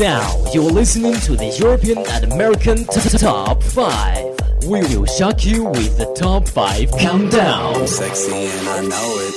[0.00, 4.66] Now you're listening to the European and American t- t- Top 5.
[4.66, 7.86] We will shock you with the Top 5 Countdown.
[7.86, 9.34] Sexy and I know it.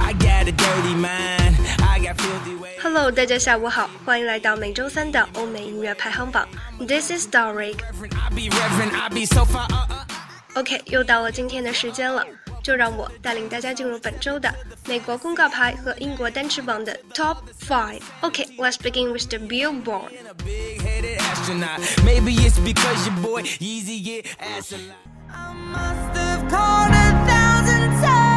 [0.00, 1.56] I got a dirty mind.
[1.82, 2.78] I got filthy ways.
[2.80, 6.46] Hello，大家下午好，欢迎来到每周三的欧美音乐排行榜。
[6.78, 7.78] This is Dorik。
[7.82, 8.94] I be reverent.
[8.94, 9.66] I be so far.
[9.68, 10.60] Uh, uh.
[10.60, 12.24] OK，又到了今天的时间了，
[12.66, 14.54] 就让我带领大家进入本周的
[14.86, 20.12] 美国公告牌和英国单曲榜的 Top Five。OK，let's、begin with the Billboard。
[20.28, 21.80] A big-headed astronaut.
[22.04, 24.96] Maybe it's because your boy Yeezy get ass a lot.
[25.28, 28.28] I must have called a thousand times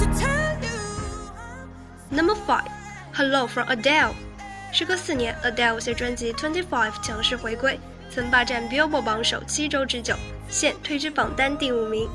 [0.00, 0.80] to tell you
[2.10, 4.14] I'm Number Five，Hello from Adele。
[4.72, 7.78] 时隔四年，Adele 携专辑 Twenty Five 强势回归，
[8.13, 10.13] 曾霸占 Billboard 榜首七周之久，
[10.49, 12.09] 现退至榜单第五名。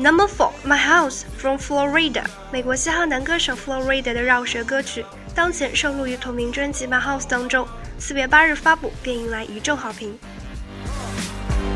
[0.00, 5.04] Number four, My House from Florida，美国嘻哈男歌手 Florida 的饶舌歌曲，
[5.34, 7.66] 当前收录于同名专辑 My House 当中。
[7.98, 10.16] 四月八日发布，便迎来一众好评。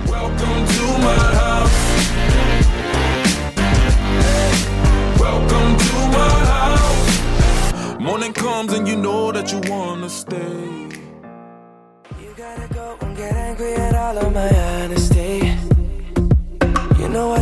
[0.06, 1.72] Welcome to my house.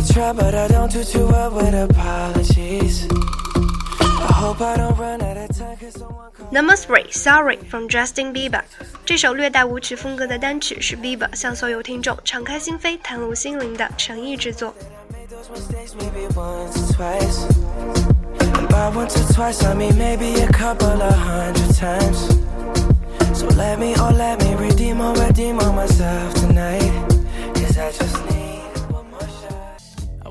[0.00, 3.06] try, but I don't do too well with apologies.
[4.00, 7.86] I hope I don't run out of time, cause someone call Number three, Sorry from
[7.86, 8.62] Justin Bieber。
[9.04, 14.74] 这首略带舞曲风格的单曲是 Bieber 向所有听众敞开心扉、袒露心灵的诚意之作。
[15.12, 17.44] made those mistakes maybe once or twice.
[18.56, 22.18] And by once or twice, I mean maybe a couple of hundred times.
[23.38, 26.90] So let me, oh, let me redeem or redeem on myself tonight.
[27.54, 28.29] Cause I just need one more shot.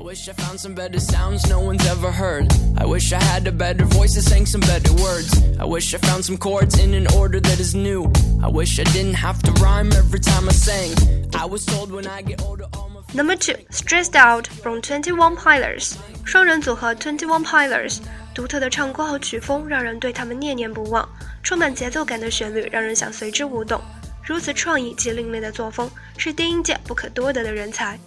[0.00, 2.52] wish I found some better sounds no one's ever heard.
[2.76, 5.32] I wish I had a better voice that sang some better words.
[5.58, 8.12] I wish I found some chords in an order that is new.
[8.42, 10.92] I wish I didn't have to rhyme every time I sang.
[11.34, 15.12] I was told when I get older, all my Number two, Stressed Out from Twenty
[15.12, 15.94] One Pilots，
[16.24, 18.00] 双人组合 Twenty One Pilots，
[18.34, 21.08] 独特的唱功和曲风让人对他们念念不忘，
[21.42, 23.80] 充满节奏感的旋律让人想随之舞动。
[24.22, 27.98] 如此创意及另类的作风，是电音界不可多得的人才。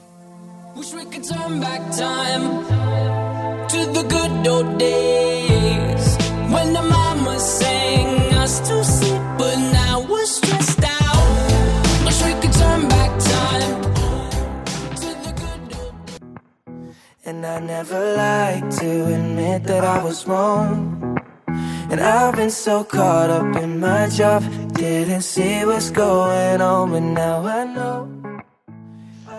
[0.77, 2.65] Wish we could turn back time
[3.69, 6.17] to the good old days
[6.53, 12.05] when the mama sang us to sleep, but now we're stressed out.
[12.05, 13.83] Wish we could turn back time
[14.97, 21.21] to the good old And I never like to admit that I was wrong.
[21.91, 24.43] And I've been so caught up in my job,
[24.73, 28.15] didn't see what's going on, but now I know.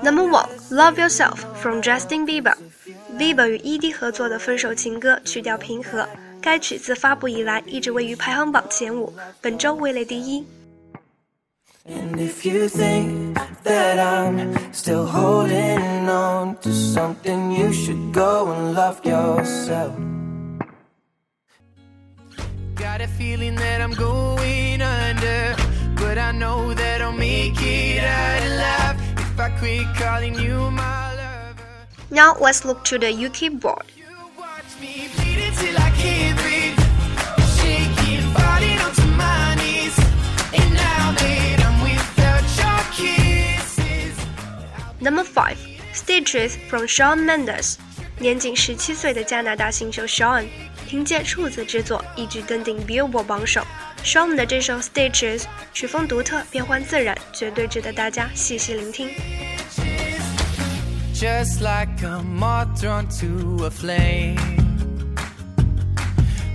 [0.04, 6.09] Number one, Love Yourself from Justin Bieber。Bieber 与 ED 合作的分手情歌，曲调平和。
[6.41, 10.47] 该曲自发布以来一直位于排行榜前五，本周位列第一。
[11.87, 18.75] And if you think that I'm still holding on to something, you should go and
[18.75, 19.93] love yourself.
[22.77, 25.57] Got a feeling that I'm going under,
[25.97, 28.84] but I know that I'll make it out alive
[32.11, 33.85] Now let's look to the UK board.
[33.97, 34.05] You
[34.37, 36.79] watch me bleed until I can't breathe,
[37.57, 39.97] shaking, falling onto my knees,
[40.53, 44.17] and now that I'm without your kisses.
[45.01, 45.57] Number five,
[45.93, 47.77] Stitches from Shawn Mendes。
[48.19, 50.47] 年仅十七岁的加拿大新秀 Shawn，
[50.87, 53.65] 凭借处子之作一举登顶 Billboard 榜首。
[54.06, 59.10] Shawn 的这首 Stitches 曲风独特，变幻自然，绝对值得大家细细聆听。
[61.16, 64.38] just like a moth drawn to a flame.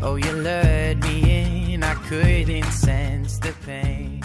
[0.01, 4.20] Oh, you lured me in, I couldn't sense the pain.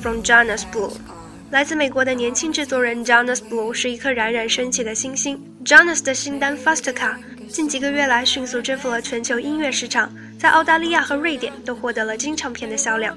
[0.00, 0.92] From Jonas Blue。
[1.50, 5.40] 来自美国的年轻制作人 Jonas Blue 是一颗冉冉升起的新星。
[5.64, 7.16] Jonas 的新单 Fast Car
[7.48, 13.16] 近几个月来迅速征服了全球音乐市场，在澳大利亚和瑞典都获得了金唱片的销量。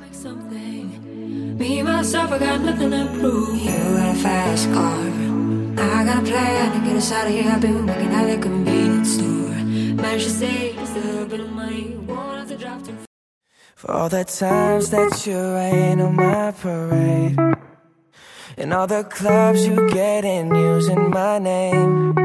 [13.83, 17.38] For all the times that you rain on my parade.
[18.56, 22.15] And all the clubs you get in using my name.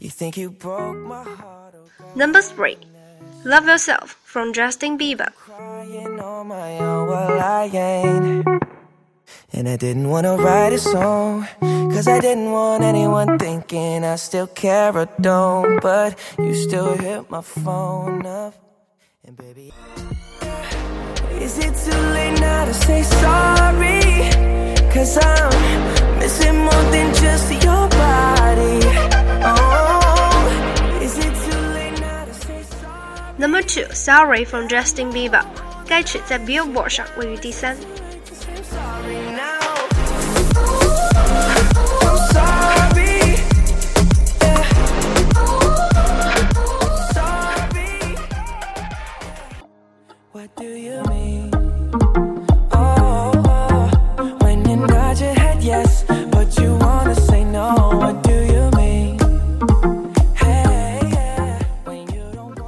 [0.00, 2.78] You think you broke my heart, oh Number three,
[3.44, 8.48] Love Yourself from Justin Bieber。crying on my own, well I ain't.
[9.52, 14.48] And I didn't wanna write a song, cause I didn't want anyone thinking I still
[14.48, 15.80] care or don't.
[15.80, 18.54] But you still hit my phone up,
[19.24, 19.70] and baby.
[21.49, 24.01] Is it too late now to say sorry?
[24.91, 28.79] Cause I'm missing more than just your body.
[29.43, 33.37] Oh, is it too late now to say sorry?
[33.37, 35.45] Number two, Sorry from Justin Bieber。
[35.87, 37.77] 该曲在 Billboard 上位于第三。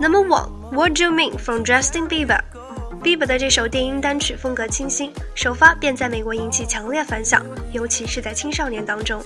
[0.00, 2.40] Number one, What Do You Mean from Justin Bieber。
[3.02, 9.20] Bieber 的这首电音单曲风格清新，首发便在美国引起强烈反响，尤其是在青少年当中。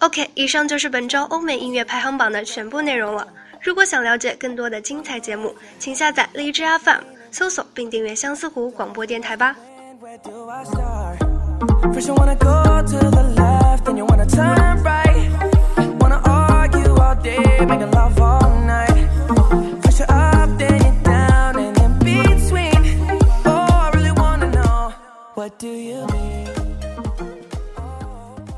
[0.00, 3.26] OK，以上就是本周欧美音乐排行榜的全部内容了。
[3.62, 9.54] 如果想了解更多的精彩节目，请下载荔枝 FM，搜索并订阅相思湖广播电台吧。